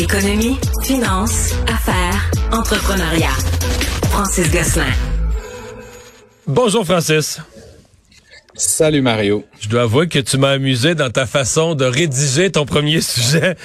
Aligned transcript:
Économie, 0.00 0.56
finance, 0.82 1.50
affaires, 1.68 2.30
entrepreneuriat. 2.52 3.36
Francis 4.10 4.50
Gosselin. 4.50 4.86
Bonjour 6.46 6.86
Francis. 6.86 7.38
Salut 8.60 9.00
Mario. 9.00 9.46
Je 9.58 9.70
dois 9.70 9.82
avouer 9.82 10.06
que 10.06 10.18
tu 10.18 10.36
m'as 10.36 10.50
amusé 10.50 10.94
dans 10.94 11.08
ta 11.08 11.24
façon 11.24 11.74
de 11.74 11.86
rédiger 11.86 12.50
ton 12.50 12.66
premier 12.66 13.00
sujet. 13.00 13.56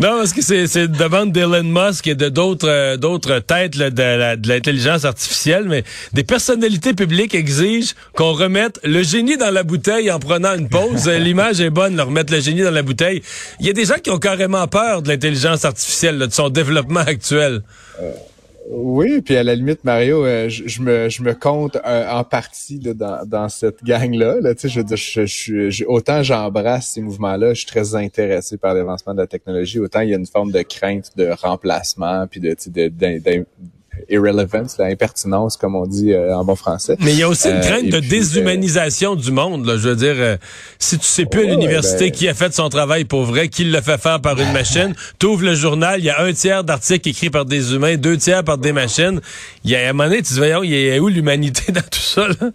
non, 0.00 0.18
parce 0.18 0.32
que 0.32 0.42
c'est 0.42 0.84
une 0.84 0.92
demande 0.92 1.32
d'Elon 1.32 1.64
Musk 1.64 2.06
et 2.06 2.14
de 2.14 2.28
d'autres 2.28 2.68
euh, 2.68 2.96
d'autres 2.96 3.40
têtes 3.40 3.74
là, 3.74 3.90
de, 3.90 4.46
l'intelligence 4.48 5.04
artificielle, 5.04 5.64
mais 5.66 5.82
des 6.12 6.22
personnalités 6.22 6.94
publiques 6.94 7.34
exigent 7.34 7.94
qu'on 8.14 8.32
remette 8.32 8.78
le 8.84 9.02
génie 9.02 9.36
dans 9.36 9.50
la 9.50 9.64
bouteille 9.64 10.08
en 10.12 10.20
prenant 10.20 10.54
une 10.54 10.68
pause. 10.68 11.08
L'image 11.08 11.60
est 11.60 11.70
bonne, 11.70 11.96
de 11.96 12.02
remettre 12.02 12.32
le 12.32 12.38
génie 12.38 12.62
dans 12.62 12.70
la 12.70 12.84
bouteille. 12.84 13.22
Il 13.58 13.66
y 13.66 13.70
a 13.70 13.72
des 13.72 13.86
gens 13.86 13.98
qui 14.00 14.10
ont 14.10 14.20
carrément 14.20 14.68
peur 14.68 15.02
de 15.02 15.08
l'intelligence 15.08 15.64
artificielle, 15.64 16.16
de 16.16 16.32
son 16.32 16.48
développement 16.48 17.00
actuel. 17.00 17.62
Oui, 18.72 19.20
puis 19.20 19.36
à 19.36 19.42
la 19.42 19.56
limite, 19.56 19.82
Mario, 19.82 20.24
euh, 20.24 20.48
je, 20.48 20.80
me, 20.80 21.08
je 21.08 21.24
me 21.24 21.34
compte 21.34 21.76
euh, 21.84 22.08
en 22.08 22.22
partie 22.22 22.78
dans, 22.78 23.26
dans 23.26 23.48
cette 23.48 23.82
gang-là. 23.82 24.36
Là, 24.40 24.54
tu 24.54 24.68
sais, 24.68 24.84
je, 24.86 25.26
je, 25.26 25.70
je, 25.70 25.84
autant 25.86 26.22
j'embrasse 26.22 26.92
ces 26.92 27.00
mouvements-là, 27.00 27.52
je 27.52 27.62
suis 27.62 27.66
très 27.66 27.96
intéressé 27.96 28.58
par 28.58 28.74
l'avancement 28.74 29.12
de 29.12 29.18
la 29.18 29.26
technologie, 29.26 29.80
autant 29.80 30.02
il 30.02 30.10
y 30.10 30.14
a 30.14 30.16
une 30.16 30.26
forme 30.26 30.52
de 30.52 30.62
crainte 30.62 31.10
de 31.16 31.30
remplacement, 31.42 32.28
puis 32.28 32.38
de, 32.38 32.54
de, 32.68 32.88
de 32.88 33.44
irrelevance, 34.08 34.78
la 34.78 34.86
impertinence, 34.86 35.56
comme 35.56 35.74
on 35.74 35.86
dit 35.86 36.12
euh, 36.12 36.34
en 36.34 36.44
bon 36.44 36.56
français. 36.56 36.96
Mais 37.00 37.12
il 37.12 37.18
y 37.18 37.22
a 37.22 37.28
aussi 37.28 37.48
une 37.48 37.56
euh, 37.56 37.60
crainte 37.60 37.88
de 37.88 38.00
déshumanisation 38.00 39.16
du 39.16 39.32
monde. 39.32 39.66
Là. 39.66 39.76
Je 39.76 39.88
veux 39.88 39.96
dire, 39.96 40.14
euh, 40.16 40.36
si 40.78 40.98
tu 40.98 41.06
sais 41.06 41.26
plus 41.26 41.42
à 41.42 41.44
l'université 41.44 42.06
ben 42.06 42.12
qui 42.12 42.28
a 42.28 42.34
fait 42.34 42.52
son 42.54 42.68
travail 42.68 43.04
pour 43.04 43.24
vrai, 43.24 43.48
qui 43.48 43.64
le 43.64 43.80
fait 43.80 44.00
faire 44.00 44.20
par 44.20 44.40
une 44.40 44.52
machine, 44.52 44.94
tu 45.18 45.26
ouvres 45.26 45.44
le 45.44 45.54
journal, 45.54 46.00
il 46.00 46.04
y 46.04 46.10
a 46.10 46.20
un 46.22 46.32
tiers 46.32 46.64
d'articles 46.64 47.08
écrits 47.08 47.30
par 47.30 47.44
des 47.44 47.74
humains, 47.74 47.96
deux 47.96 48.16
tiers 48.16 48.44
par 48.44 48.58
des 48.58 48.72
machines. 48.72 49.20
Il 49.64 49.70
y 49.70 49.76
a 49.76 49.88
un 49.88 49.92
moment 49.92 50.08
donné, 50.08 50.18
tu 50.18 50.22
te 50.24 50.28
dis, 50.34 50.38
voyons, 50.38 50.62
il 50.62 50.70
y 50.70 50.92
a 50.92 50.98
où 50.98 51.08
l'humanité 51.08 51.72
dans 51.72 51.80
tout 51.80 52.00
ça? 52.00 52.28
Là? 52.28 52.50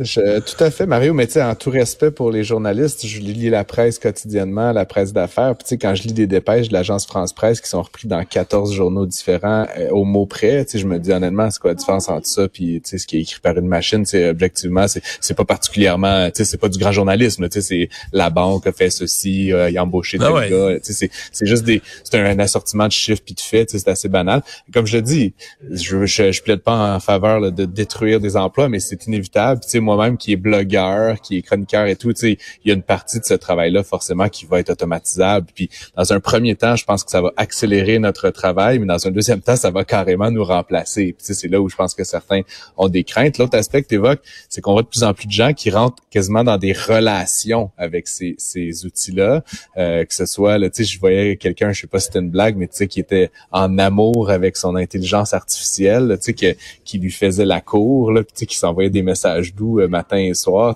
Je, 0.00 0.40
tout 0.40 0.64
à 0.64 0.70
fait, 0.70 0.86
Mario, 0.86 1.12
mais 1.12 1.26
tu 1.26 1.34
sais, 1.34 1.42
en 1.42 1.54
tout 1.54 1.70
respect 1.70 2.10
pour 2.10 2.30
les 2.30 2.44
journalistes, 2.44 3.06
je 3.06 3.20
lis 3.20 3.50
la 3.50 3.64
presse 3.64 3.98
quotidiennement, 3.98 4.72
la 4.72 4.84
presse 4.84 5.12
d'affaires. 5.12 5.54
Puis 5.56 5.64
tu 5.64 5.68
sais, 5.70 5.78
quand 5.78 5.94
je 5.94 6.04
lis 6.04 6.12
des 6.12 6.26
dépêches 6.26 6.68
de 6.68 6.72
l'agence 6.72 7.06
France 7.06 7.32
Presse 7.32 7.60
qui 7.60 7.68
sont 7.68 7.82
repris 7.82 8.08
dans 8.08 8.24
14 8.24 8.72
journaux 8.72 9.06
différents 9.06 9.66
euh, 9.78 9.90
au 9.90 10.04
mot 10.04 10.26
près, 10.26 10.64
tu 10.64 10.72
sais, 10.72 10.78
je 10.78 10.86
me 10.86 10.98
dis 10.98 11.12
honnêtement, 11.12 11.50
c'est 11.50 11.60
quoi 11.60 11.70
la 11.70 11.74
différence 11.74 12.08
entre 12.08 12.26
ça 12.26 12.48
puis 12.48 12.80
tu 12.82 12.90
sais 12.90 12.98
ce 12.98 13.06
qui 13.06 13.18
est 13.18 13.20
écrit 13.20 13.40
par 13.40 13.56
une 13.58 13.68
machine, 13.68 14.04
c'est 14.04 14.28
objectivement, 14.28 14.88
c'est 14.88 15.02
c'est 15.20 15.34
pas 15.34 15.44
particulièrement, 15.44 16.26
tu 16.30 16.38
sais, 16.38 16.44
c'est 16.44 16.58
pas 16.58 16.68
du 16.68 16.78
grand 16.78 16.92
journalisme, 16.92 17.48
tu 17.48 17.60
sais, 17.60 17.62
c'est 17.62 17.88
la 18.12 18.30
banque 18.30 18.66
a 18.66 18.72
fait 18.72 18.90
ceci, 18.90 19.52
euh, 19.52 19.70
il 19.70 19.76
a 19.76 19.82
embauché 19.82 20.18
ah 20.20 20.32
tel 20.40 20.50
gars, 20.50 20.80
tu 20.80 20.92
sais, 20.92 20.92
c'est 20.92 21.10
c'est 21.32 21.46
juste 21.46 21.64
des 21.64 21.82
c'est 22.04 22.18
un, 22.18 22.38
assortiment 22.38 22.86
de 22.86 22.92
chiffres 22.92 23.22
puis 23.24 23.34
de 23.34 23.40
faits, 23.40 23.68
tu 23.68 23.72
sais, 23.72 23.84
c'est 23.84 23.90
assez 23.90 24.08
banal. 24.08 24.42
Comme 24.72 24.86
je 24.86 24.96
le 24.96 25.02
dis, 25.02 25.34
je 25.70 26.06
je, 26.06 26.32
je 26.32 26.42
plaide 26.42 26.62
pas 26.62 26.94
en 26.94 27.00
faveur 27.00 27.52
de 27.52 27.64
détruire 27.64 28.20
des 28.20 28.36
emplois, 28.36 28.68
mais 28.68 28.80
c'est 28.80 29.06
inévitable. 29.06 29.60
Tu 29.62 29.70
sais, 29.70 29.80
moi-même 29.82 30.16
qui 30.16 30.32
est 30.32 30.36
blogueur, 30.36 31.20
qui 31.20 31.38
est 31.38 31.42
chroniqueur 31.42 31.86
et 31.86 31.96
tout, 31.96 32.12
tu 32.12 32.20
sais, 32.20 32.38
il 32.64 32.68
y 32.68 32.70
a 32.70 32.74
une 32.74 32.82
partie 32.82 33.20
de 33.20 33.24
ce 33.24 33.34
travail-là 33.34 33.82
forcément 33.82 34.28
qui 34.28 34.46
va 34.46 34.60
être 34.60 34.70
automatisable. 34.70 35.48
Puis 35.54 35.68
dans 35.96 36.12
un 36.12 36.20
premier 36.20 36.54
temps, 36.56 36.76
je 36.76 36.84
pense 36.84 37.04
que 37.04 37.10
ça 37.10 37.20
va 37.20 37.32
accélérer 37.36 37.98
notre 37.98 38.30
travail, 38.30 38.78
mais 38.78 38.86
dans 38.86 39.06
un 39.06 39.10
deuxième 39.10 39.40
temps, 39.40 39.56
ça 39.56 39.70
va 39.70 39.84
carrément 39.84 40.30
nous 40.30 40.44
remplacer. 40.44 41.14
Puis 41.16 41.34
c'est 41.34 41.48
là 41.48 41.60
où 41.60 41.68
je 41.68 41.76
pense 41.76 41.94
que 41.94 42.04
certains 42.04 42.42
ont 42.76 42.88
des 42.88 43.04
craintes. 43.04 43.38
L'autre 43.38 43.56
aspect 43.56 43.82
que 43.82 43.88
tu 43.88 43.94
évoques, 43.96 44.22
c'est 44.48 44.60
qu'on 44.60 44.72
voit 44.72 44.82
de 44.82 44.88
plus 44.88 45.04
en 45.04 45.14
plus 45.14 45.26
de 45.26 45.32
gens 45.32 45.52
qui 45.52 45.70
rentrent 45.70 46.02
quasiment 46.10 46.44
dans 46.44 46.58
des 46.58 46.72
relations 46.72 47.70
avec 47.76 48.08
ces, 48.08 48.34
ces 48.38 48.86
outils-là, 48.86 49.42
euh, 49.76 50.04
que 50.04 50.14
ce 50.14 50.26
soit, 50.26 50.58
tu 50.60 50.70
sais, 50.72 50.84
je 50.84 50.98
voyais 51.00 51.36
quelqu'un, 51.36 51.72
je 51.72 51.82
sais 51.82 51.86
pas 51.86 51.98
si 51.98 52.06
c'était 52.06 52.20
une 52.20 52.30
blague, 52.30 52.56
mais 52.56 52.68
tu 52.68 52.76
sais, 52.76 52.86
qui 52.86 53.00
était 53.00 53.30
en 53.50 53.78
amour 53.78 54.30
avec 54.30 54.56
son 54.56 54.76
intelligence 54.76 55.34
artificielle, 55.34 56.18
tu 56.22 56.34
sais, 56.36 56.56
qui 56.84 56.98
lui 56.98 57.10
faisait 57.10 57.44
la 57.44 57.60
cour, 57.60 58.12
là, 58.12 58.22
tu 58.22 58.30
sais, 58.34 58.46
qui 58.46 58.56
s'envoyait 58.56 58.90
des 58.90 59.02
messages 59.02 59.54
doux 59.54 59.71
euh, 59.80 59.88
matin 59.88 60.18
et 60.18 60.34
soir. 60.34 60.74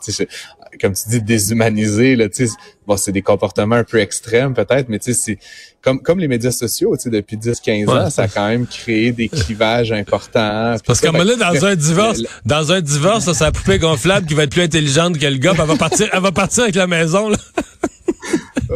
Comme 0.80 0.92
tu 0.92 1.08
dis, 1.08 1.22
déshumanisé, 1.22 2.16
là, 2.16 2.28
tu 2.28 2.46
sais, 2.46 2.52
bon, 2.86 2.96
c'est 2.96 3.12
des 3.12 3.22
comportements 3.22 3.76
un 3.76 3.84
peu 3.84 3.98
extrêmes 3.98 4.52
peut-être, 4.52 4.88
mais 4.88 4.98
tu 4.98 5.14
sais, 5.14 5.20
c'est 5.20 5.38
comme, 5.80 6.02
comme 6.02 6.18
les 6.18 6.28
médias 6.28 6.50
sociaux, 6.50 6.96
tu 6.96 7.04
sais, 7.04 7.10
depuis 7.10 7.36
10-15 7.36 7.88
ans, 7.88 8.10
ça 8.10 8.24
a 8.24 8.28
quand 8.28 8.48
même 8.48 8.66
créé 8.66 9.12
des 9.12 9.28
clivages 9.28 9.92
importants. 9.92 10.76
Parce 10.84 11.00
que 11.00 11.06
là, 11.06 11.36
dans 11.36 11.64
un 11.64 11.76
divorce, 11.76 12.22
dans 12.44 12.72
un 12.72 12.80
divorce, 12.80 13.24
ça, 13.24 13.34
c'est 13.34 13.44
la 13.44 13.52
poupée 13.52 13.78
gonflable 13.78 14.26
qui 14.26 14.34
va 14.34 14.42
être 14.42 14.50
plus 14.50 14.62
intelligente 14.62 15.18
que 15.18 15.26
le 15.26 15.38
gars, 15.38 15.54
elle 15.58 15.64
va 15.64 15.76
partir, 15.76 16.08
elle 16.12 16.20
va 16.20 16.32
partir 16.32 16.64
avec 16.64 16.74
la 16.74 16.86
maison, 16.86 17.28
là. 17.28 17.38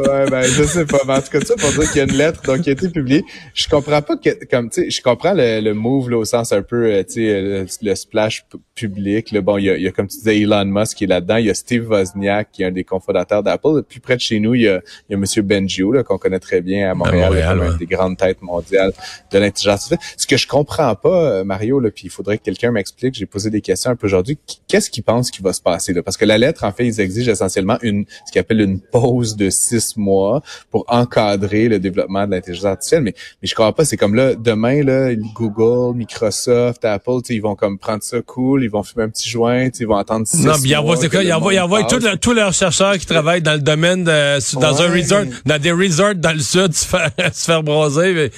Ouais, 0.00 0.30
ben, 0.30 0.42
je 0.42 0.62
sais 0.64 0.84
pas. 0.84 0.98
Mais 1.06 1.14
en 1.14 1.20
tout 1.20 1.30
cas, 1.30 1.40
ça 1.40 1.54
pour 1.56 1.70
dire 1.70 1.90
qu'il 1.90 1.98
y 1.98 2.00
a 2.00 2.04
une 2.04 2.16
lettre 2.16 2.42
donc, 2.42 2.62
qui 2.62 2.70
a 2.70 2.72
été 2.72 2.88
publiée. 2.88 3.24
Je 3.54 3.68
comprends 3.68 4.02
pas 4.02 4.16
que, 4.16 4.44
comme, 4.46 4.70
tu 4.70 4.82
sais, 4.82 4.90
je 4.90 5.02
comprends 5.02 5.34
le, 5.34 5.60
le 5.60 5.74
move, 5.74 6.10
là, 6.10 6.18
au 6.18 6.24
sens 6.24 6.52
un 6.52 6.62
peu, 6.62 6.86
euh, 6.86 7.02
tu 7.02 7.26
sais, 7.26 7.66
le, 7.82 7.94
splash 7.94 8.44
public. 8.74 9.32
Là. 9.32 9.40
Bon, 9.40 9.58
il 9.58 9.64
y, 9.64 9.70
a, 9.70 9.76
il 9.76 9.82
y 9.82 9.88
a, 9.88 9.92
comme 9.92 10.06
tu 10.06 10.18
disais, 10.18 10.40
Elon 10.40 10.64
Musk 10.64 10.98
qui 10.98 11.04
est 11.04 11.08
là-dedans. 11.08 11.36
Il 11.36 11.46
y 11.46 11.50
a 11.50 11.54
Steve 11.54 11.88
Wozniak, 11.88 12.50
qui 12.52 12.62
est 12.62 12.66
un 12.66 12.72
des 12.72 12.84
cofondateurs 12.84 13.42
d'Apple. 13.42 13.82
Plus 13.88 14.00
près 14.00 14.16
de 14.16 14.20
chez 14.20 14.40
nous, 14.40 14.54
il 14.54 14.62
y 14.62 14.68
a, 14.68 14.80
il 15.08 15.12
y 15.12 15.14
a 15.14 15.18
Monsieur 15.18 15.42
Benjio, 15.42 15.92
là, 15.92 16.02
qu'on 16.02 16.18
connaît 16.18 16.40
très 16.40 16.60
bien 16.60 16.90
à 16.90 16.94
Montréal, 16.94 17.30
Montréal 17.30 17.76
des 17.78 17.86
grandes 17.86 18.16
têtes 18.16 18.42
mondiales 18.42 18.92
de 19.32 19.38
l'intelligence 19.38 19.92
artificielle. 19.92 19.98
Ce 20.16 20.26
que 20.26 20.36
je 20.36 20.46
comprends 20.46 20.94
pas, 20.94 21.30
euh, 21.30 21.44
Mario, 21.44 21.80
là, 21.80 21.90
puis 21.90 22.04
il 22.06 22.10
faudrait 22.10 22.38
que 22.38 22.44
quelqu'un 22.44 22.70
m'explique, 22.70 23.14
j'ai 23.14 23.26
posé 23.26 23.50
des 23.50 23.60
questions 23.60 23.90
un 23.90 23.96
peu 23.96 24.06
aujourd'hui, 24.06 24.38
qu'est-ce 24.68 24.90
qu'ils 24.90 25.04
pensent 25.04 25.30
qui 25.30 25.42
va 25.42 25.52
se 25.52 25.60
passer 25.60 25.92
là? 25.92 26.02
Parce 26.02 26.16
que 26.16 26.24
la 26.24 26.38
lettre, 26.38 26.64
en 26.64 26.72
fait, 26.72 26.86
ils 26.86 27.00
exigent 27.00 27.30
essentiellement 27.30 27.78
une, 27.82 28.04
ce 28.26 28.32
qu'ils 28.32 28.40
appellent 28.40 28.60
une 28.60 28.80
pause 28.80 29.36
de 29.36 29.50
six 29.50 29.89
mois 29.96 30.42
pour 30.70 30.84
encadrer 30.88 31.68
le 31.68 31.78
développement 31.78 32.26
de 32.26 32.32
l'intelligence 32.32 32.64
artificielle. 32.64 33.02
Mais, 33.02 33.14
mais 33.42 33.48
je 33.48 33.54
crois 33.54 33.74
pas, 33.74 33.84
c'est 33.84 33.96
comme 33.96 34.14
là, 34.14 34.34
demain, 34.34 34.82
là, 34.82 35.14
Google, 35.34 35.96
Microsoft, 35.96 36.84
Apple, 36.84 37.20
ils 37.28 37.40
vont 37.40 37.54
comme 37.54 37.78
prendre 37.78 38.02
ça 38.02 38.20
cool, 38.22 38.64
ils 38.64 38.70
vont 38.70 38.82
fumer 38.82 39.04
un 39.04 39.08
petit 39.08 39.28
joint, 39.28 39.68
ils 39.78 39.86
vont 39.86 39.96
attendre 39.96 40.26
six 40.26 40.44
Non, 40.44 40.54
mais 40.62 40.76
envoie, 40.76 40.96
c'est 40.96 41.08
quoi, 41.08 41.22
ils 41.22 41.32
envoient, 41.32 41.54
ils 41.54 41.60
envoient 41.60 41.84
tous 41.84 42.32
leurs 42.32 42.52
chercheurs 42.52 42.98
qui 42.98 43.06
travaillent 43.06 43.42
dans 43.42 43.54
le 43.54 43.60
domaine 43.60 44.04
de, 44.04 44.58
dans 44.58 44.82
un 44.82 44.90
resort, 44.92 45.24
dans 45.44 45.60
des 45.60 45.72
resorts 45.72 46.14
dans 46.14 46.32
le 46.32 46.40
sud, 46.40 46.72
se 46.74 46.86
faire, 46.86 47.10
se 47.32 47.44
faire 47.44 47.62
broser. 47.62 48.30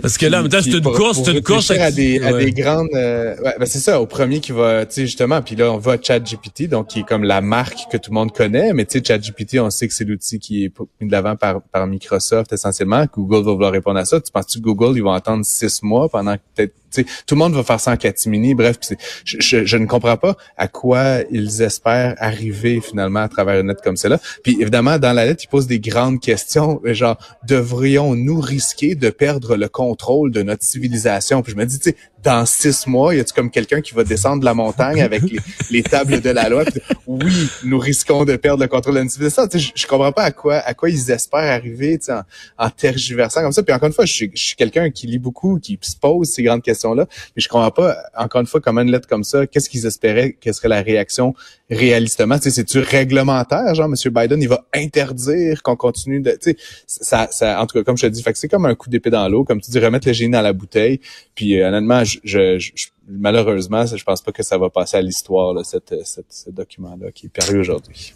parce 0.00 0.18
que 0.18 0.26
là, 0.26 0.38
en 0.38 0.42
même 0.42 0.50
temps, 0.50 0.60
c'est 0.62 0.70
une 0.70 0.82
course, 0.82 1.20
c'est 1.24 1.32
une 1.32 1.42
course. 1.42 1.70
À 1.70 1.90
des, 1.90 2.20
à 2.22 2.32
des 2.32 2.52
grandes, 2.52 2.88
euh, 2.94 3.36
ouais, 3.42 3.54
ben 3.58 3.66
c'est 3.66 3.78
ça, 3.78 4.00
au 4.00 4.06
premier 4.06 4.40
qui 4.40 4.52
va, 4.52 4.86
tu 4.86 4.94
sais, 4.94 5.02
justement, 5.02 5.40
puis 5.42 5.56
là, 5.56 5.72
on 5.72 5.78
va 5.78 5.92
à 5.92 5.96
ChatGPT, 6.00 6.68
donc 6.68 6.88
qui 6.88 7.00
est 7.00 7.06
comme 7.06 7.24
la 7.24 7.40
marque 7.40 7.90
que 7.90 7.96
tout 7.96 8.10
le 8.10 8.14
monde 8.14 8.32
connaît, 8.32 8.72
mais 8.72 8.84
tu 8.84 8.98
sais, 8.98 9.04
ChatGPT, 9.04 9.58
on 9.60 9.70
sait 9.70 9.88
que 9.88 9.94
c'est 9.94 10.04
l'outil 10.04 10.38
qui 10.38 10.64
est 10.64 10.70
mis 11.00 11.06
de 11.06 11.12
l'avant 11.12 11.36
par, 11.36 11.62
par 11.62 11.86
Microsoft 11.86 12.52
essentiellement. 12.52 13.04
Google 13.12 13.44
va 13.44 13.52
vouloir 13.52 13.72
répondre 13.72 13.98
à 13.98 14.04
ça. 14.04 14.20
Tu 14.20 14.30
penses 14.30 14.54
que 14.54 14.60
Google, 14.60 14.96
ils 14.96 15.02
vont 15.02 15.12
attendre 15.12 15.44
six 15.44 15.82
mois 15.82 16.08
pendant 16.08 16.36
peut-être 16.54 16.74
tout 16.90 17.34
le 17.34 17.38
monde 17.38 17.54
va 17.54 17.62
faire 17.62 17.80
ça 17.80 17.92
en 17.92 17.96
catimini. 17.96 18.54
Bref, 18.54 18.76
je, 19.24 19.36
je, 19.40 19.64
je, 19.64 19.76
ne 19.76 19.86
comprends 19.86 20.16
pas 20.16 20.36
à 20.56 20.68
quoi 20.68 21.20
ils 21.30 21.62
espèrent 21.62 22.14
arriver 22.18 22.80
finalement 22.80 23.20
à 23.20 23.28
travers 23.28 23.60
une 23.60 23.68
lettre 23.68 23.82
comme 23.82 23.96
celle-là. 23.96 24.20
Puis 24.42 24.56
évidemment, 24.60 24.98
dans 24.98 25.12
la 25.12 25.26
lettre, 25.26 25.44
ils 25.44 25.48
posent 25.48 25.66
des 25.66 25.80
grandes 25.80 26.20
questions, 26.20 26.80
genre 26.84 27.16
devrions-nous 27.46 28.40
risquer 28.40 28.94
de 28.94 29.10
perdre 29.10 29.56
le 29.56 29.68
contrôle 29.68 30.30
de 30.30 30.42
notre 30.42 30.64
civilisation? 30.64 31.42
Puis 31.42 31.52
je 31.52 31.56
me 31.56 31.66
dis, 31.66 31.78
tu 31.78 31.90
sais, 31.90 31.96
dans 32.22 32.44
six 32.44 32.86
mois, 32.86 33.14
y 33.14 33.20
a-tu 33.20 33.32
comme 33.32 33.50
quelqu'un 33.50 33.80
qui 33.80 33.94
va 33.94 34.04
descendre 34.04 34.44
la 34.44 34.52
montagne 34.52 35.00
avec 35.00 35.22
les, 35.70 35.82
tables 35.90 36.20
de 36.20 36.30
la 36.30 36.48
loi? 36.48 36.64
Oui, 37.06 37.48
nous 37.64 37.78
risquons 37.78 38.24
de 38.24 38.36
perdre 38.36 38.62
le 38.62 38.68
contrôle 38.68 38.94
de 38.94 39.00
notre 39.00 39.12
civilisation. 39.12 39.48
Je, 39.52 39.70
je 39.74 39.86
comprends 39.86 40.12
pas 40.12 40.24
à 40.24 40.30
quoi 40.30 40.56
à 40.56 40.74
quoi 40.74 40.90
ils 40.90 41.10
espèrent 41.10 41.52
arriver, 41.52 41.98
en, 42.08 42.22
en 42.58 42.70
tergiversant 42.70 43.42
comme 43.42 43.52
ça. 43.52 43.62
Puis 43.62 43.74
encore 43.74 43.88
une 43.88 43.92
fois, 43.94 44.04
je 44.04 44.12
suis, 44.12 44.30
je 44.34 44.42
suis 44.42 44.56
quelqu'un 44.56 44.90
qui 44.90 45.06
lit 45.06 45.18
beaucoup, 45.18 45.58
qui 45.58 45.78
se 45.80 45.96
pose 45.96 46.28
ces 46.28 46.42
grandes 46.42 46.62
mais 46.88 47.06
je 47.36 47.48
comprends 47.48 47.70
pas 47.70 47.96
encore 48.16 48.40
une 48.40 48.46
fois 48.46 48.60
comment 48.60 48.80
une 48.80 48.90
lettre 48.90 49.08
comme 49.08 49.24
ça. 49.24 49.46
Qu'est-ce 49.46 49.68
qu'ils 49.68 49.86
espéraient 49.86 50.36
Quelle 50.40 50.54
serait 50.54 50.68
la 50.68 50.82
réaction 50.82 51.34
réalistement 51.70 52.36
C'est-tu 52.40 52.78
réglementaire, 52.80 53.74
genre 53.74 53.88
Monsieur 53.88 54.10
Biden, 54.10 54.40
il 54.42 54.48
va 54.48 54.64
interdire 54.74 55.62
qu'on 55.62 55.76
continue 55.76 56.20
de, 56.20 56.32
tu 56.32 56.50
sais, 56.50 56.56
ça, 56.86 57.28
ça, 57.30 57.60
en 57.60 57.66
tout 57.66 57.78
cas, 57.78 57.84
comme 57.84 57.96
je 57.96 58.06
te 58.06 58.12
dis, 58.12 58.22
fait 58.22 58.36
c'est 58.36 58.48
comme 58.48 58.66
un 58.66 58.74
coup 58.74 58.90
d'épée 58.90 59.10
dans 59.10 59.28
l'eau, 59.28 59.44
comme 59.44 59.60
tu 59.60 59.70
dis, 59.70 59.78
remettre 59.78 60.06
le 60.08 60.12
génie 60.12 60.32
dans 60.32 60.42
la 60.42 60.52
bouteille. 60.52 61.00
Puis 61.34 61.60
euh, 61.60 61.68
honnêtement, 61.68 62.02
je, 62.04 62.18
je, 62.24 62.70
malheureusement, 63.10 63.84
je 63.86 64.02
pense 64.04 64.22
pas 64.22 64.32
que 64.32 64.42
ça 64.42 64.58
va 64.58 64.70
passer 64.70 64.96
à 64.96 65.02
l'histoire, 65.02 65.54
cette, 65.64 65.94
ce 66.04 66.50
document-là 66.50 67.10
qui 67.12 67.26
est 67.26 67.28
paru 67.28 67.60
aujourd'hui. 67.60 68.12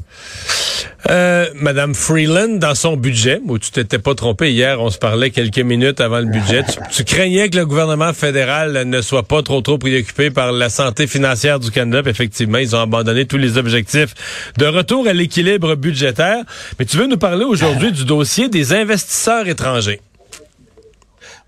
Euh, 1.11 1.47
Madame 1.55 1.95
Freeland, 1.95 2.57
dans 2.57 2.75
son 2.75 2.97
budget, 2.97 3.41
où 3.47 3.59
tu 3.59 3.71
t'étais 3.71 3.99
pas 3.99 4.15
trompé 4.15 4.53
hier, 4.53 4.81
on 4.81 4.91
se 4.91 4.99
parlait 4.99 5.31
quelques 5.31 5.59
minutes 5.59 6.01
avant 6.01 6.21
le 6.21 6.27
budget, 6.27 6.63
tu, 6.91 7.05
craignais 7.05 7.51
que 7.51 7.57
le 7.57 7.67
gouvernement 7.67 8.13
fédéral 8.13 8.85
ne 8.85 9.01
soit 9.01 9.23
pas 9.23 9.43
trop 9.43 9.61
trop 9.61 9.79
préoccupé 9.79 10.31
par 10.31 10.53
la 10.53 10.69
santé 10.69 11.07
financière 11.07 11.61
du 11.61 11.71
Canada. 11.71 12.09
effectivement, 12.09 12.59
ils 12.59 12.75
ont 12.75 12.81
abandonné 12.81 13.27
tous 13.27 13.37
les 13.37 13.44
objectifs 13.59 14.15
de 14.59 14.67
retour 14.67 15.07
à 15.07 15.13
l'équilibre 15.13 15.75
budgétaire. 15.75 16.45
Mais 16.79 16.85
tu 16.85 16.97
veux 16.97 17.07
nous 17.07 17.19
parler 17.19 17.45
aujourd'hui 17.45 17.93
du 17.93 18.05
dossier 18.05 18.49
des 18.49 18.73
investisseurs 18.73 19.47
étrangers. 19.49 20.01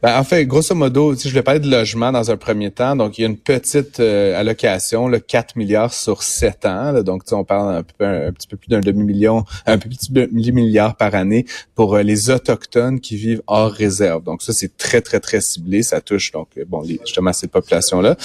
Ben, 0.03 0.19
en 0.19 0.25
fait, 0.25 0.45
grosso 0.45 0.75
modo, 0.75 1.15
si 1.15 1.31
je 1.31 1.35
vais 1.35 1.43
parler 1.43 1.59
de 1.59 1.71
logement 1.71 2.13
dans 2.13 2.31
un 2.31 2.37
premier 2.37 2.71
temps, 2.71 2.97
donc 2.97 3.17
il 3.17 3.23
y 3.23 3.25
a 3.25 3.29
une 3.29 3.39
petite 3.39 3.99
euh, 3.99 4.39
allocation, 4.39 5.09
là, 5.09 5.21
4 5.21 5.57
milliards 5.57 5.95
sur 5.95 6.23
7 6.23 6.67
ans. 6.67 6.93
Là, 6.93 7.03
donc, 7.03 7.23
on 7.33 7.45
parle 7.45 7.77
un, 7.77 7.83
peu, 7.83 8.31
petit 8.33 8.47
peu 8.47 8.59
plus 8.59 8.69
d'un 8.69 8.81
demi-million, 8.81 9.47
un 9.65 9.79
peu 9.79 9.89
plus 9.89 10.13
de 10.13 10.27
milliard 10.51 10.97
par 10.97 11.15
année 11.15 11.47
pour 11.75 11.95
euh, 11.95 12.03
les 12.03 12.29
Autochtones 12.29 13.01
qui 13.01 13.17
vivent 13.17 13.41
hors 13.47 13.73
réserve. 13.73 14.23
Donc, 14.23 14.43
ça, 14.43 14.53
c'est 14.53 14.77
très, 14.77 15.01
très, 15.01 15.19
très 15.19 15.41
ciblé. 15.41 15.83
Ça 15.83 16.03
touche, 16.03 16.31
donc, 16.31 16.49
euh, 16.59 16.67
bon, 16.69 16.85
justement, 16.85 17.33
ces 17.33 17.49
populations-là. 17.49 18.17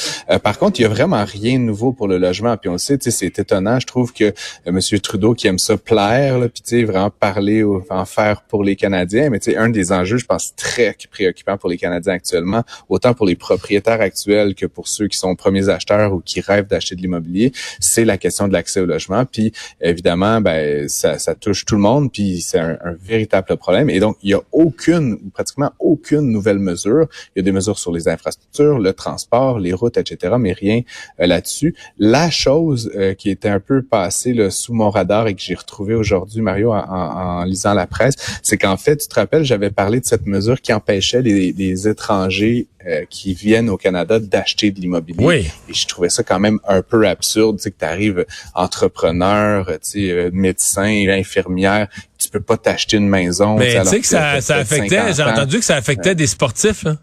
par 0.43 0.59
contre, 0.59 0.81
il 0.81 0.83
y 0.83 0.85
a 0.85 0.89
vraiment 0.89 1.23
rien 1.23 1.57
de 1.57 1.63
nouveau 1.63 1.93
pour 1.93 2.09
le 2.09 2.17
logement. 2.17 2.57
Puis 2.57 2.67
on 2.67 2.73
le 2.73 2.79
sait, 2.79 2.97
c'est 2.99 3.39
étonnant. 3.39 3.79
Je 3.79 3.87
trouve 3.87 4.11
que 4.11 4.33
M. 4.65 4.79
Trudeau, 5.01 5.33
qui 5.33 5.47
aime 5.47 5.59
ça 5.59 5.77
plaire, 5.77 6.37
là, 6.37 6.49
puis 6.49 6.83
vraiment 6.83 7.09
parler 7.09 7.63
ou 7.63 7.81
en 7.89 8.03
faire 8.03 8.41
pour 8.41 8.65
les 8.65 8.75
Canadiens, 8.75 9.29
mais 9.29 9.39
un 9.55 9.69
des 9.69 9.93
enjeux, 9.93 10.17
je 10.17 10.25
pense, 10.25 10.53
très 10.55 10.97
préoccupant 11.09 11.57
pour 11.61 11.69
les 11.69 11.77
Canadiens 11.77 12.13
actuellement, 12.13 12.63
autant 12.89 13.13
pour 13.13 13.25
les 13.25 13.35
propriétaires 13.35 14.01
actuels 14.01 14.55
que 14.55 14.65
pour 14.65 14.87
ceux 14.87 15.07
qui 15.07 15.17
sont 15.17 15.35
premiers 15.35 15.69
acheteurs 15.69 16.11
ou 16.13 16.19
qui 16.19 16.41
rêvent 16.41 16.67
d'acheter 16.67 16.95
de 16.95 17.01
l'immobilier, 17.01 17.53
c'est 17.79 18.03
la 18.03 18.17
question 18.17 18.47
de 18.47 18.53
l'accès 18.53 18.81
au 18.81 18.85
logement. 18.85 19.23
Puis 19.25 19.53
évidemment, 19.79 20.41
ben 20.41 20.89
ça, 20.89 21.19
ça 21.19 21.35
touche 21.35 21.63
tout 21.65 21.75
le 21.75 21.81
monde, 21.81 22.11
puis 22.11 22.41
c'est 22.41 22.59
un, 22.59 22.77
véritable 23.01 23.55
problème. 23.57 23.89
Et 23.89 23.99
donc, 23.99 24.17
il 24.23 24.31
y 24.31 24.33
a 24.33 24.41
aucune, 24.51 25.13
ou 25.13 25.29
pratiquement 25.29 25.71
aucune 25.79 26.31
nouvelle 26.31 26.59
mesure. 26.59 27.07
Il 27.35 27.39
y 27.39 27.41
a 27.41 27.43
des 27.43 27.51
mesures 27.51 27.77
sur 27.77 27.91
les 27.91 28.07
infrastructures, 28.07 28.79
le 28.79 28.93
transport, 28.93 29.59
les 29.59 29.73
routes, 29.73 29.97
etc., 29.97 30.35
mais 30.39 30.53
rien 30.53 30.81
euh, 31.19 31.27
là-dessus. 31.27 31.75
La 31.97 32.29
chose 32.29 32.91
euh, 32.95 33.13
qui 33.13 33.29
était 33.29 33.49
un 33.49 33.59
peu 33.59 33.81
passée 33.81 34.33
là, 34.33 34.49
sous 34.49 34.73
mon 34.73 34.89
radar 34.89 35.27
et 35.27 35.35
que 35.35 35.41
j'ai 35.41 35.55
retrouvé 35.55 35.93
aujourd'hui, 35.93 36.41
Mario, 36.41 36.73
en, 36.73 36.77
en, 36.77 37.43
lisant 37.43 37.73
la 37.73 37.87
presse, 37.87 38.15
c'est 38.41 38.57
qu'en 38.57 38.77
fait, 38.77 38.97
tu 38.97 39.07
te 39.07 39.15
rappelles, 39.15 39.43
j'avais 39.43 39.71
parlé 39.71 39.99
de 39.99 40.05
cette 40.05 40.25
mesure 40.25 40.61
qui 40.61 40.73
empêchait 40.73 41.21
les, 41.21 41.50
les 41.57 41.87
étrangers 41.87 42.67
euh, 42.87 43.05
qui 43.09 43.33
viennent 43.33 43.69
au 43.69 43.77
Canada 43.77 44.19
d'acheter 44.19 44.71
de 44.71 44.79
l'immobilier. 44.79 45.25
Oui. 45.25 45.51
Et 45.69 45.73
je 45.73 45.87
trouvais 45.87 46.09
ça 46.09 46.23
quand 46.23 46.39
même 46.39 46.59
un 46.67 46.81
peu 46.81 47.07
absurde, 47.07 47.57
tu 47.57 47.63
sais, 47.63 47.71
que 47.71 47.79
tu 47.79 47.85
arrives 47.85 48.25
entrepreneur, 48.53 49.65
tu 49.67 49.77
sais, 49.81 50.11
euh, 50.11 50.29
médecin, 50.33 51.05
infirmière, 51.09 51.87
tu 52.17 52.29
peux 52.29 52.41
pas 52.41 52.57
t'acheter 52.57 52.97
une 52.97 53.09
maison. 53.09 53.57
Mais 53.57 53.81
tu 53.81 53.87
sais 53.87 53.99
que 53.99 54.07
ça, 54.07 54.41
ça 54.41 54.57
affectait, 54.57 55.13
j'ai 55.13 55.23
entendu 55.23 55.59
que 55.59 55.65
ça 55.65 55.75
affectait 55.75 56.15
des 56.15 56.27
sportifs. 56.27 56.85
Hein? 56.85 56.97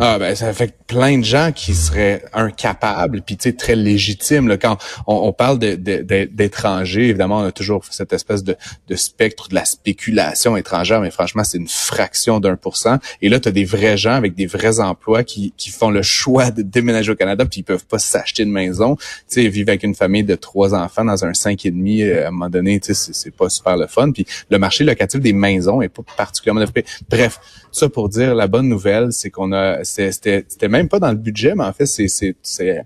Ah 0.00 0.16
ben 0.16 0.32
ça 0.36 0.52
fait 0.52 0.76
plein 0.86 1.18
de 1.18 1.24
gens 1.24 1.50
qui 1.50 1.74
seraient 1.74 2.22
incapables, 2.32 3.20
puis 3.22 3.36
tu 3.36 3.48
sais 3.48 3.52
très 3.52 3.74
légitimes. 3.74 4.46
Là, 4.46 4.56
quand 4.56 4.78
on, 5.08 5.32
parle 5.32 5.58
d'étrangers, 5.58 7.00
de, 7.00 7.08
évidemment, 7.08 7.38
on 7.38 7.44
a 7.44 7.50
toujours 7.50 7.84
cette 7.90 8.12
espèce 8.12 8.44
de, 8.44 8.56
spectre 8.94 9.48
de 9.48 9.56
la 9.56 9.64
spéculation 9.64 10.56
étrangère, 10.56 11.00
mais 11.00 11.10
franchement, 11.10 11.42
c'est 11.42 11.58
une 11.58 11.68
fraction 11.68 12.38
d'un 12.38 12.54
pour 12.54 12.76
cent. 12.76 12.98
Et 13.22 13.28
là, 13.28 13.40
tu 13.40 13.48
as 13.48 13.50
des 13.50 13.64
vrais 13.64 13.96
gens 13.96 14.12
avec 14.12 14.36
des 14.36 14.46
vrais 14.46 14.78
emplois 14.78 15.24
qui, 15.24 15.52
qui 15.56 15.70
font 15.70 15.90
le 15.90 16.02
choix 16.02 16.52
de 16.52 16.62
déménager 16.62 17.10
au 17.10 17.16
Canada, 17.16 17.44
puis 17.44 17.60
ils 17.60 17.64
peuvent 17.64 17.86
pas 17.86 17.98
s'acheter 17.98 18.44
une 18.44 18.52
maison. 18.52 18.94
Tu 18.94 19.42
sais, 19.42 19.48
vivre 19.48 19.70
avec 19.70 19.82
une 19.82 19.96
famille 19.96 20.22
de 20.22 20.36
trois 20.36 20.74
enfants 20.74 21.04
dans 21.04 21.24
un 21.24 21.34
cinq 21.34 21.66
et 21.66 21.72
demi, 21.72 22.02
euh, 22.02 22.26
à 22.26 22.28
un 22.28 22.30
moment 22.30 22.50
donné, 22.50 22.78
tu 22.78 22.94
sais, 22.94 23.12
c'est 23.12 23.34
pas 23.34 23.48
super 23.48 23.76
le 23.76 23.88
fun. 23.88 24.12
Puis 24.12 24.26
le 24.48 24.58
marché 24.58 24.84
locatif 24.84 25.20
des 25.20 25.32
maisons 25.32 25.82
est 25.82 25.88
pas 25.88 26.02
particulièrement 26.16 26.60
développé. 26.60 26.84
Bref, 27.10 27.40
ça 27.72 27.88
pour 27.88 28.08
dire 28.08 28.36
la 28.36 28.46
bonne 28.46 28.68
nouvelle, 28.68 29.12
c'est 29.12 29.30
qu'on 29.30 29.52
a 29.52 29.84
c'était 29.88 30.68
même 30.68 30.88
pas 30.88 30.98
dans 30.98 31.10
le 31.10 31.16
budget, 31.16 31.54
mais 31.54 31.64
en 31.64 31.72
fait, 31.72 31.86
c'est 31.86 32.34
euh, 32.60 32.82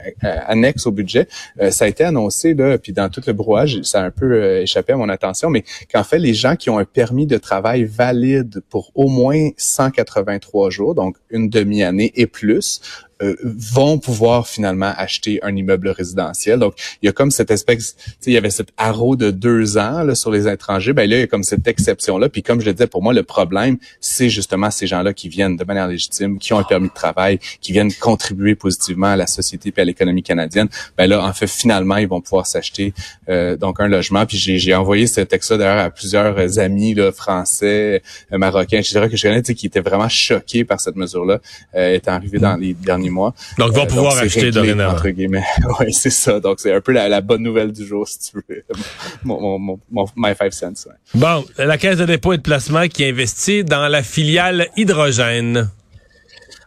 annexe 0.47 0.87
au 0.87 0.93
budget. 0.93 1.29
Euh, 1.61 1.71
ça 1.71 1.85
a 1.85 1.89
été 1.89 2.05
annoncé, 2.05 2.55
là, 2.55 2.79
puis 2.79 2.93
dans 2.93 3.09
tout 3.09 3.23
le 3.27 3.33
brouillage, 3.33 3.83
ça 3.83 4.01
a 4.01 4.05
un 4.05 4.11
peu 4.11 4.33
euh, 4.33 4.63
échappé 4.63 4.93
à 4.93 4.97
mon 4.97 5.09
attention, 5.09 5.51
mais 5.51 5.65
qu'en 5.93 6.05
fait, 6.05 6.19
les 6.19 6.35
gens 6.35 6.57
qui 6.57 6.71
ont 6.71 6.79
un 6.79 6.85
permis 6.85 7.27
de 7.27 7.37
travail 7.39 7.85
valide 7.85 8.63
pour 8.71 8.93
au 8.95 9.09
moins 9.09 9.51
183 9.57 10.71
jours, 10.71 10.95
donc 10.95 11.17
une 11.31 11.49
demi-année 11.49 12.13
et 12.15 12.27
plus, 12.27 12.81
euh, 13.23 13.37
vont 13.43 13.99
pouvoir 13.99 14.49
finalement 14.49 14.93
acheter 14.97 15.39
un 15.43 15.55
immeuble 15.55 15.89
résidentiel. 15.89 16.59
Donc, 16.59 16.75
il 17.03 17.07
y 17.07 17.09
a 17.09 17.13
comme 17.13 17.31
cette 17.31 17.51
espèce, 17.51 17.97
il 18.27 18.33
y 18.33 18.37
avait 18.37 18.51
cet 18.51 18.69
arrow 18.77 19.17
de 19.17 19.31
deux 19.31 19.79
ans 19.79 20.03
là, 20.03 20.15
sur 20.15 20.31
les 20.31 20.49
étrangers. 20.49 20.93
Ben 20.93 21.09
là, 21.09 21.17
il 21.17 21.21
y 21.21 21.23
a 21.23 21.27
comme 21.27 21.45
cette 21.45 21.67
exception-là. 21.67 22.29
Puis 22.29 22.43
comme 22.43 22.61
je 22.61 22.67
le 22.67 22.73
disais, 22.73 22.87
pour 22.87 23.03
moi, 23.03 23.13
le 23.13 23.23
problème, 23.23 23.79
c'est 24.01 24.29
justement 24.29 24.71
ces 24.71 24.87
gens-là 24.87 25.13
qui 25.13 25.29
viennent 25.29 25.57
de 25.57 25.65
manière 25.65 25.89
légitime, 25.89 26.39
qui 26.39 26.53
ont 26.53 26.59
un 26.59 26.65
permis 26.65 26.89
de 26.89 26.95
travail, 26.95 27.39
qui 27.61 27.73
viennent 27.73 27.93
contribuer 27.93 28.55
positivement 28.55 29.09
à 29.09 29.17
la 29.17 29.27
société 29.27 29.73
et 29.77 29.81
à 29.81 29.85
l'économie 29.85 30.23
canadienne. 30.23 30.69
Ben 30.97 31.07
là, 31.07 31.25
en 31.25 31.33
fait, 31.33 31.47
finalement, 31.47 31.97
ils 31.97 32.09
vont 32.09 32.21
pouvoir 32.21 32.47
s'acheter 32.47 32.93
euh, 33.29 33.57
donc 33.57 33.81
un 33.81 33.89
logement. 33.89 34.27
Puis 34.27 34.37
j'ai 34.37 34.75
envoyé 34.75 35.07
ce 35.07 35.21
texte-là 35.21 35.59
d'ailleurs 35.59 35.85
à 35.85 35.91
plusieurs 35.91 36.59
amis 36.59 36.95
là, 36.95 37.13
français, 37.13 38.03
euh, 38.33 38.39
marocains, 38.39 38.79
etc., 38.79 39.09
que 39.11 39.17
je 39.17 39.23
connais, 39.23 39.43
qui 39.43 39.67
étaient 39.67 39.81
vraiment 39.81 40.09
choqués 40.09 40.65
par 40.65 40.81
cette 40.81 40.97
mesure-là, 40.97 41.41
euh, 41.75 41.95
étant 41.95 42.13
arrivé 42.13 42.39
dans 42.39 42.57
les 42.57 42.75
derniers 42.75 43.11
mois. 43.13 43.35
Donc, 43.59 43.71
ils 43.73 43.77
vont 43.77 43.85
euh, 43.85 43.87
pouvoir 43.87 44.19
acheter 44.19 44.51
dorénavant. 44.51 44.93
Entre 44.93 45.09
guillemets. 45.11 45.45
oui, 45.81 45.93
c'est 45.93 46.11
ça. 46.11 46.41
Donc, 46.41 46.59
c'est 46.59 46.73
un 46.73 46.81
peu 46.81 46.93
la, 46.93 47.21
bonne 47.21 47.43
nouvelle 47.43 47.73
du 47.73 47.87
jour, 47.87 48.09
si 48.09 48.19
tu 48.19 48.37
veux. 48.37 48.65
mon, 49.25 49.59
mon, 49.59 49.79
mon, 49.91 50.05
my 50.17 50.35
five 50.35 50.53
cents. 50.53 50.89
Bon, 51.15 51.45
la 51.59 51.79
Caisse 51.79 51.99
de 51.99 52.05
dépôt 52.05 52.33
et 52.33 52.39
de 52.39 52.43
placement 52.43 52.89
qui 52.89 53.05
investit 53.05 53.65
dans 53.65 53.89
la 53.89 54.03
filiale 54.03 54.69
hydrogène. 54.77 55.71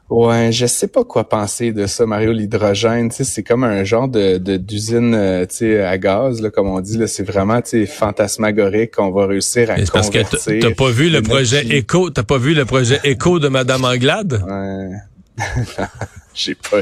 Ouais, 0.09 0.51
je 0.51 0.67
sais 0.67 0.87
pas 0.87 1.03
quoi 1.03 1.27
penser 1.27 1.71
de 1.71 1.87
ça, 1.87 2.05
Mario. 2.05 2.31
L'hydrogène, 2.31 3.09
tu 3.09 3.17
sais, 3.17 3.23
c'est 3.23 3.41
comme 3.41 3.63
un 3.63 3.83
genre 3.83 4.07
de 4.07 4.37
d'usine, 4.37 5.15
euh, 5.15 5.45
tu 5.47 5.55
sais, 5.55 5.81
à 5.81 5.97
gaz, 5.97 6.41
là, 6.41 6.51
comme 6.51 6.67
on 6.67 6.79
dit. 6.79 6.97
Là, 6.97 7.07
c'est 7.07 7.23
vraiment, 7.23 7.59
tu 7.61 7.87
fantasmagorique 7.87 8.91
qu'on 8.95 9.09
va 9.09 9.25
réussir 9.25 9.71
à 9.71 9.75
convertir. 9.75 10.27
Parce 10.29 10.45
que 10.45 10.59
t'as 10.61 10.75
pas 10.75 10.91
vu 10.91 11.09
le 11.09 11.23
projet 11.23 11.65
Éco, 11.75 12.11
t'as 12.11 12.23
pas 12.23 12.37
vu 12.37 12.53
le 12.53 12.65
projet 12.65 12.99
Éco 13.03 13.39
de 13.39 13.47
Madame 13.47 13.83
Anglade? 13.83 14.43
Ouais. 14.47 15.43
j'ai 16.35 16.55
pas, 16.55 16.81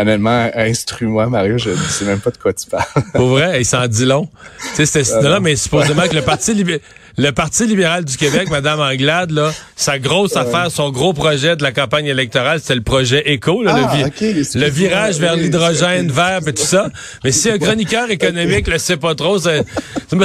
honnêtement, 0.00 0.50
instruis-moi, 0.54 1.26
Mario, 1.26 1.58
je 1.58 1.70
ne 1.70 1.76
sais 1.76 2.04
même 2.04 2.20
pas 2.20 2.30
de 2.30 2.38
quoi 2.38 2.52
tu 2.52 2.66
parles. 2.68 2.84
Pour 3.14 3.28
vrai, 3.28 3.60
il 3.60 3.64
s'en 3.64 3.86
dit 3.86 4.04
long. 4.04 4.28
Tu 4.76 4.86
sais, 4.86 5.04
c'était, 5.04 5.28
là, 5.28 5.40
mais 5.40 5.56
supposément 5.56 6.08
que 6.08 6.14
le 6.14 6.22
Parti 6.22 6.54
libéral, 6.54 6.80
le 7.16 7.30
Parti 7.30 7.66
libéral 7.66 8.04
du 8.04 8.16
Québec, 8.16 8.50
Madame 8.50 8.80
Anglade, 8.80 9.30
là, 9.30 9.52
sa 9.76 9.98
grosse 9.98 10.36
affaire, 10.36 10.70
son 10.70 10.90
gros 10.90 11.12
projet 11.12 11.56
de 11.56 11.62
la 11.62 11.72
campagne 11.72 12.06
électorale, 12.06 12.60
c'était 12.60 12.74
le 12.74 12.82
projet 12.82 13.22
Éco, 13.32 13.62
le, 13.62 13.70
ah, 13.70 13.92
le, 14.54 14.68
virage 14.68 15.18
vers 15.18 15.36
l'hydrogène 15.36 16.10
vert 16.10 16.40
et 16.46 16.52
tout 16.52 16.62
ça. 16.62 16.88
Mais 17.22 17.30
si 17.30 17.50
un 17.50 17.58
chroniqueur 17.58 18.10
économique 18.10 18.66
le 18.66 18.78
sait 18.78 18.96
pas 18.96 19.14
trop, 19.14 19.38
c'est 19.38 19.64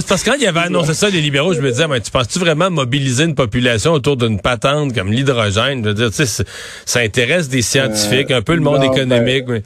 parce 0.07 0.24
que 0.24 0.31
quand 0.31 0.38
il 0.39 0.47
avait 0.47 0.62
annoncé 0.62 0.94
ça, 0.94 1.09
les 1.09 1.21
libéraux, 1.21 1.53
je 1.53 1.62
me 1.62 1.69
disais, 1.69 1.88
mais 1.88 2.01
tu 2.01 2.12
penses-tu 2.12 2.39
vraiment 2.39 2.71
mobiliser 2.71 3.25
une 3.25 3.36
population 3.36 3.94
autour 3.94 4.18
d'une 4.18 4.39
patente 4.39 4.94
comme 4.94 5.12
l'hydrogène? 5.12 5.83
Je 5.83 5.89
veux 5.89 5.95
dire, 5.95 6.12
tu 6.12 6.25
sais, 6.25 6.44
ça 6.86 7.00
intéresse 7.01 7.50
des 7.50 7.62
scientifiques, 7.62 8.31
un 8.31 8.41
peu 8.41 8.56
le 8.56 8.62
monde 8.62 8.83
économique. 8.83 9.45
Ben, 9.45 9.53
mais 9.53 9.63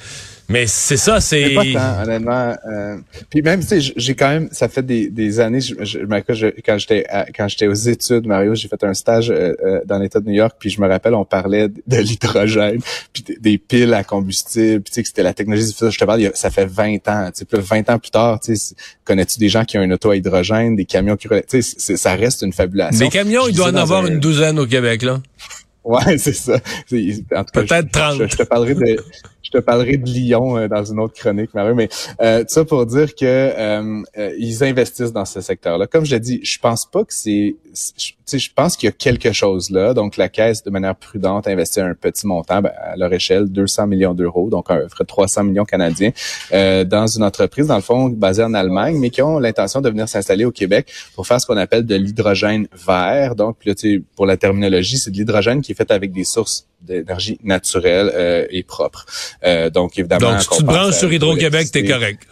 c'est 0.67 0.97
ça, 0.97 1.19
c'est. 1.19 1.53
Pas 1.53 1.63
tant, 1.73 2.03
honnêtement. 2.03 2.55
Euh, 2.65 2.97
puis 3.29 3.41
même, 3.41 3.61
tu 3.61 3.67
sais, 3.81 3.93
j'ai 3.95 4.15
quand 4.15 4.29
même, 4.29 4.49
ça 4.51 4.67
fait 4.67 4.85
des, 4.85 5.09
des 5.09 5.39
années. 5.39 5.61
Je, 5.61 5.75
je, 5.83 5.99
quand 6.65 6.77
j'étais 6.77 7.05
quand 7.35 7.47
j'étais 7.47 7.67
aux 7.67 7.73
études, 7.73 8.25
Mario, 8.25 8.53
j'ai 8.55 8.67
fait 8.67 8.83
un 8.83 8.93
stage 8.93 9.31
euh, 9.31 9.53
euh, 9.63 9.81
dans 9.85 9.97
l'État 9.97 10.19
de 10.19 10.27
New 10.27 10.35
York. 10.35 10.55
Puis 10.59 10.69
je 10.69 10.81
me 10.81 10.87
rappelle, 10.87 11.13
on 11.13 11.25
parlait 11.25 11.69
de, 11.69 11.97
l'hydrogène, 11.97 12.79
puis 13.13 13.23
des, 13.39 13.57
piles 13.57 13.93
à 13.93 14.03
combustible. 14.03 14.81
Puis 14.81 14.91
tu 14.91 14.95
sais 14.95 15.01
que 15.01 15.07
c'était 15.07 15.23
la 15.23 15.33
technologie 15.33 15.65
difficile. 15.65 15.89
Je 15.91 15.97
te 15.97 16.05
parle, 16.05 16.29
ça 16.33 16.49
fait 16.49 16.65
20 16.65 17.07
ans. 17.07 17.29
Tu 17.35 17.45
sais, 17.49 17.61
20 17.61 17.89
ans 17.89 17.99
plus 17.99 18.11
tard, 18.11 18.39
tu 18.39 18.55
sais, 18.55 18.75
connais-tu 19.05 19.39
des 19.39 19.49
gens 19.49 19.63
qui 19.63 19.77
ont 19.77 19.83
une 19.83 19.93
auto 19.93 20.11
à 20.11 20.15
hydrogène, 20.15 20.75
des 20.75 20.85
camions 20.85 21.15
qui, 21.15 21.27
tu 21.49 21.61
sais, 21.61 21.97
ça 21.97 22.15
reste 22.15 22.41
une 22.41 22.53
fabulation. 22.53 23.05
Des 23.05 23.11
camions, 23.11 23.47
il 23.47 23.55
doit 23.55 23.69
en 23.69 23.75
avoir 23.75 24.05
une 24.05 24.19
douzaine 24.19 24.59
au 24.59 24.65
Québec 24.65 25.03
là. 25.03 25.21
Ouais, 25.83 26.17
c'est 26.17 26.33
ça. 26.33 26.59
Peut-être 26.89 27.91
30. 27.91 28.29
je, 28.29 28.37
te 28.37 28.43
parlerai 28.43 28.75
de, 28.75 28.97
je 29.43 29.51
te 29.51 29.57
parlerai 29.57 29.97
de 29.97 30.09
Lyon 30.09 30.57
euh, 30.57 30.67
dans 30.67 30.83
une 30.83 30.99
autre 30.99 31.13
chronique, 31.13 31.51
mais 31.53 31.89
euh, 32.21 32.43
ça 32.47 32.65
pour 32.65 32.85
dire 32.85 33.13
que 33.13 33.25
euh, 33.25 34.01
euh, 34.17 34.33
ils 34.39 34.63
investissent 34.63 35.11
dans 35.11 35.25
ce 35.25 35.41
secteur-là. 35.41 35.85
Comme 35.87 36.05
je 36.05 36.11
l'ai 36.11 36.19
dit, 36.19 36.39
je 36.43 36.57
pense 36.59 36.85
pas 36.85 37.03
que 37.03 37.13
c'est, 37.13 37.55
je 38.31 38.49
pense 38.55 38.77
qu'il 38.77 38.87
y 38.87 38.89
a 38.89 38.93
quelque 38.93 39.31
chose 39.33 39.69
là. 39.69 39.93
Donc 39.93 40.17
la 40.17 40.29
caisse, 40.29 40.63
de 40.63 40.69
manière 40.69 40.95
prudente, 40.95 41.47
investit 41.47 41.81
un 41.81 41.93
petit 41.93 42.25
montant 42.25 42.61
ben, 42.61 42.71
à 42.81 42.95
leur 42.95 43.11
échelle, 43.13 43.45
200 43.45 43.87
millions 43.87 44.13
d'euros, 44.13 44.49
donc 44.49 44.71
un 44.71 44.87
ferait 44.87 45.05
300 45.05 45.43
millions 45.43 45.65
canadiens, 45.65 46.11
euh, 46.53 46.83
dans 46.83 47.07
une 47.07 47.23
entreprise 47.23 47.67
dans 47.67 47.75
le 47.75 47.81
fond 47.81 48.09
basée 48.09 48.43
en 48.43 48.53
Allemagne, 48.53 48.97
mais 48.97 49.09
qui 49.09 49.21
ont 49.21 49.39
l'intention 49.39 49.81
de 49.81 49.89
venir 49.89 50.07
s'installer 50.07 50.45
au 50.45 50.51
Québec 50.51 50.91
pour 51.15 51.27
faire 51.27 51.41
ce 51.41 51.45
qu'on 51.45 51.57
appelle 51.57 51.85
de 51.85 51.95
l'hydrogène 51.95 52.67
vert. 52.87 53.35
Donc 53.35 53.57
là, 53.65 53.73
pour 54.15 54.25
la 54.25 54.37
terminologie, 54.37 54.97
c'est 54.97 55.11
de 55.11 55.17
l'hydrogène 55.17 55.61
qui 55.61 55.73
est 55.73 55.75
fait 55.75 55.91
avec 55.91 56.11
des 56.11 56.23
sources 56.23 56.67
d'énergie 56.83 57.39
naturelle 57.43 58.11
euh, 58.13 58.45
et 58.49 58.63
propre. 58.63 59.05
Euh, 59.43 59.69
donc, 59.69 59.97
évidemment... 59.97 60.31
Donc, 60.31 60.41
si 60.41 60.49
tu 60.49 60.57
te 60.57 60.63
branches 60.63 60.95
sur 60.95 61.11
Hydro-Québec, 61.11 61.71
t'es 61.71 61.85
correct. 61.85 62.27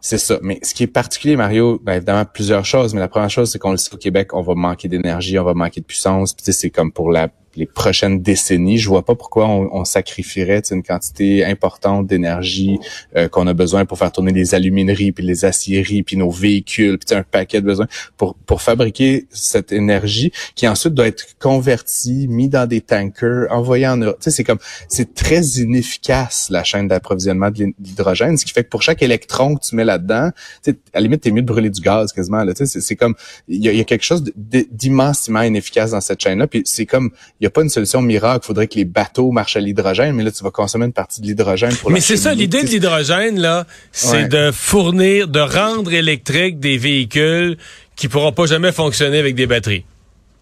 C'est 0.00 0.18
ça. 0.18 0.38
Mais 0.42 0.60
ce 0.62 0.74
qui 0.74 0.84
est 0.84 0.88
particulier, 0.88 1.36
Mario, 1.36 1.80
ben 1.82 1.94
évidemment 1.94 2.24
plusieurs 2.24 2.64
choses. 2.64 2.94
Mais 2.94 3.00
la 3.00 3.08
première 3.08 3.30
chose, 3.30 3.50
c'est 3.50 3.58
qu'on 3.58 3.72
le 3.72 3.76
sait 3.76 3.92
au 3.92 3.98
Québec, 3.98 4.32
on 4.32 4.42
va 4.42 4.54
manquer 4.54 4.88
d'énergie, 4.88 5.38
on 5.38 5.44
va 5.44 5.54
manquer 5.54 5.80
de 5.80 5.86
puissance. 5.86 6.34
Puis 6.34 6.52
c'est 6.52 6.70
comme 6.70 6.92
pour 6.92 7.10
la 7.10 7.28
les 7.58 7.66
prochaines 7.66 8.22
décennies. 8.22 8.78
Je 8.78 8.88
vois 8.88 9.04
pas 9.04 9.14
pourquoi 9.14 9.46
on, 9.48 9.68
on 9.72 9.84
sacrifierait 9.84 10.62
une 10.70 10.82
quantité 10.82 11.44
importante 11.44 12.06
d'énergie 12.06 12.78
euh, 13.16 13.28
qu'on 13.28 13.46
a 13.46 13.54
besoin 13.54 13.84
pour 13.84 13.98
faire 13.98 14.12
tourner 14.12 14.32
les 14.32 14.54
alumineries, 14.54 15.12
puis 15.12 15.24
les 15.24 15.44
aciéries, 15.44 16.02
puis 16.02 16.16
nos 16.16 16.30
véhicules, 16.30 16.98
puis 16.98 17.16
un 17.16 17.22
paquet 17.22 17.60
de 17.60 17.66
besoins 17.66 17.88
pour, 18.16 18.34
pour 18.34 18.62
fabriquer 18.62 19.26
cette 19.30 19.72
énergie 19.72 20.32
qui 20.54 20.68
ensuite 20.68 20.94
doit 20.94 21.08
être 21.08 21.38
convertie, 21.38 22.28
mis 22.28 22.48
dans 22.48 22.66
des 22.66 22.80
tankers, 22.80 23.46
envoyée 23.50 23.88
en 23.88 23.96
Europe. 23.96 24.18
C'est 24.20 24.44
comme, 24.44 24.58
c'est 24.88 25.14
très 25.14 25.42
inefficace 25.42 26.48
la 26.50 26.62
chaîne 26.64 26.86
d'approvisionnement 26.86 27.50
de 27.50 27.72
l'hydrogène, 27.82 28.36
ce 28.36 28.44
qui 28.44 28.52
fait 28.52 28.64
que 28.64 28.68
pour 28.68 28.82
chaque 28.82 29.02
électron 29.02 29.56
que 29.56 29.64
tu 29.64 29.74
mets 29.74 29.84
là-dedans, 29.84 30.30
à 30.66 30.72
la 30.94 31.00
limite, 31.00 31.22
t'es 31.22 31.30
mieux 31.32 31.42
de 31.42 31.46
brûler 31.46 31.70
du 31.70 31.80
gaz 31.80 32.12
quasiment. 32.12 32.44
Là, 32.44 32.52
sais, 32.54 32.66
c'est 32.66 32.96
comme, 32.96 33.14
il 33.48 33.64
y 33.64 33.68
a, 33.68 33.72
y 33.72 33.80
a, 33.80 33.84
quelque 33.84 34.04
chose 34.04 34.22
d'immensément 34.36 35.42
inefficace 35.42 35.90
dans 35.90 36.00
cette 36.00 36.20
chaîne-là, 36.20 36.46
puis 36.46 36.62
c'est 36.64 36.86
comme, 36.86 37.10
pas 37.50 37.62
une 37.62 37.68
solution 37.68 38.02
miracle. 38.02 38.40
Il 38.44 38.46
faudrait 38.46 38.66
que 38.68 38.76
les 38.76 38.84
bateaux 38.84 39.30
marchent 39.30 39.56
à 39.56 39.60
l'hydrogène, 39.60 40.14
mais 40.14 40.24
là, 40.24 40.30
tu 40.30 40.42
vas 40.42 40.50
consommer 40.50 40.86
une 40.86 40.92
partie 40.92 41.20
de 41.20 41.26
l'hydrogène 41.26 41.74
pour 41.76 41.90
Mais 41.90 42.00
c'est 42.00 42.16
ça, 42.16 42.34
l'idée 42.34 42.62
de 42.62 42.68
l'hydrogène, 42.68 43.40
là, 43.40 43.66
c'est 43.92 44.28
de 44.28 44.50
fournir, 44.52 45.28
de 45.28 45.40
rendre 45.40 45.92
électrique 45.92 46.60
des 46.60 46.78
véhicules 46.78 47.56
qui 47.96 48.08
pourront 48.08 48.32
pas 48.32 48.46
jamais 48.46 48.72
fonctionner 48.72 49.18
avec 49.18 49.34
des 49.34 49.46
batteries. 49.46 49.84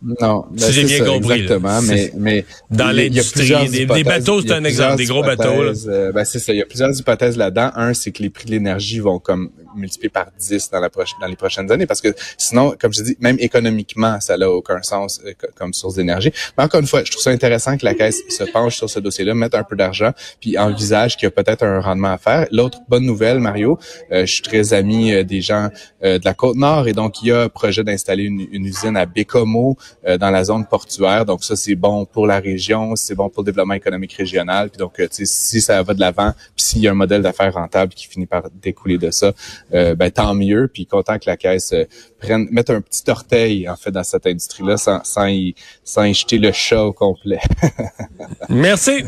Non, 0.03 0.45
ben 0.51 0.59
si 0.59 0.73
j'ai 0.73 0.85
bien 0.85 0.99
ça, 0.99 1.05
compris. 1.07 1.41
Exactement, 1.41 1.81
mais, 1.83 2.13
mais 2.17 2.45
dans 2.71 2.95
l'industrie, 2.95 3.49
des, 3.71 3.87
des, 3.87 4.05
bateaux, 4.05 4.43
c'est 4.43 4.53
un 4.53 4.63
exemple, 4.65 4.97
des 4.97 5.07
gros 5.07 5.23
bateaux. 5.23 5.63
Là. 5.63 5.73
Euh, 5.87 6.13
ben 6.13 6.25
c'est 6.25 6.39
ça, 6.39 6.53
il 6.53 6.59
y 6.59 6.63
a 6.63 6.67
plusieurs 6.67 6.97
hypothèses 6.97 7.37
là-dedans. 7.37 7.71
Un, 7.75 7.95
c'est 7.95 8.13
que 8.13 8.23
les 8.23 8.29
prix 8.29 8.45
de 8.45 8.51
l'énergie 8.51 9.01
vont 9.01 9.19
comme 9.19 9.51
multiplier 9.77 10.11
par 10.11 10.27
10 10.39 10.71
dans, 10.71 10.81
la 10.81 10.89
dans 10.89 11.27
les 11.27 11.37
prochaines 11.37 11.71
années, 11.71 11.87
parce 11.87 12.01
que 12.01 12.09
sinon, 12.39 12.75
comme 12.81 12.93
je 12.93 13.03
dis, 13.03 13.17
même 13.21 13.37
économiquement, 13.39 14.21
ça 14.21 14.37
n'a 14.37 14.51
aucun 14.51 14.83
sens 14.83 15.21
euh, 15.25 15.33
comme 15.55 15.73
source 15.73 15.95
d'énergie. 15.95 16.33
Mais 16.57 16.65
encore 16.65 16.81
une 16.81 16.87
fois, 16.87 17.05
je 17.05 17.11
trouve 17.11 17.23
ça 17.23 17.31
intéressant 17.31 17.77
que 17.77 17.85
la 17.85 17.95
Caisse 17.95 18.23
se 18.29 18.45
penche 18.45 18.77
sur 18.77 18.91
ce 18.91 19.01
dossier-là, 19.01 19.35
mette 19.35 19.55
un 19.55 19.65
peu 19.65 19.77
d'argent, 19.77 20.13
puis 20.41 20.59
envisage 20.59 21.17
qu'il 21.17 21.27
y 21.27 21.29
a 21.29 21.31
peut-être 21.31 21.63
un 21.63 21.81
rendement 21.81 22.13
à 22.13 22.19
faire. 22.19 22.47
L'autre 22.51 22.79
bonne 22.89 23.05
nouvelle, 23.05 23.39
Mario, 23.39 23.79
euh, 24.13 24.27
je 24.27 24.33
suis 24.33 24.43
très 24.43 24.75
ami 24.75 25.13
euh, 25.13 25.25
des 25.25 25.41
gens 25.41 25.69
de 26.03 26.25
la 26.25 26.35
Côte-Nord, 26.35 26.89
et 26.89 26.93
donc 26.93 27.23
il 27.23 27.29
y 27.29 27.33
a 27.33 27.43
un 27.43 27.49
projet 27.49 27.83
d'installer 27.83 28.25
une, 28.25 28.47
une 28.53 28.65
usine 28.65 28.97
à 28.97 29.07
Bécomo, 29.07 29.77
euh, 30.07 30.19
dans 30.19 30.31
la 30.31 30.45
zone 30.45 30.67
portuaire. 30.67 31.25
Donc 31.25 31.45
ça, 31.45 31.57
c'est 31.57 31.75
bon 31.75 32.05
pour 32.05 32.27
la 32.27 32.39
région, 32.39 32.97
c'est 32.97 33.15
bon 33.15 33.29
pour 33.29 33.43
le 33.43 33.47
développement 33.47 33.75
économique 33.75 34.13
régional. 34.13 34.71
Puis 34.71 34.79
donc, 34.79 35.01
euh, 35.01 35.09
si 35.11 35.61
ça 35.61 35.83
va 35.83 35.95
de 35.95 36.01
l'avant, 36.01 36.33
puis 36.55 36.65
s'il 36.65 36.83
y 36.83 36.89
a 36.89 36.93
un 36.93 36.95
modèle 36.95 37.23
d'affaires 37.23 37.53
rentable 37.55 37.93
qui 37.95 38.07
finit 38.07 38.27
par 38.27 38.45
découler 38.63 38.99
de 38.99 39.11
ça, 39.11 39.33
euh, 39.75 39.95
ben 39.95 40.11
tant 40.11 40.35
mieux. 40.35 40.69
Puis 40.73 40.87
content 40.87 41.19
que 41.19 41.27
la 41.27 41.37
caisse 41.37 41.75
prenne, 42.19 42.49
mette 42.51 42.71
un 42.71 42.81
petit 42.81 43.09
orteil 43.11 43.69
en 43.69 43.77
fait 43.77 43.91
dans 43.91 44.05
cette 44.05 44.27
industrie-là, 44.27 44.77
sans, 44.77 45.03
sans 45.05 45.27
y, 45.27 45.55
sans 45.85 46.05
y 46.05 46.15
jeter 46.15 46.39
le 46.39 46.53
chat 46.53 46.85
au 46.85 46.93
complet. 46.93 47.41
Merci. 48.49 49.05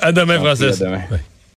à 0.00 0.12
demain, 0.12 0.38
Francis. 0.38 0.82
À 0.82 0.84
demain. 0.84 1.02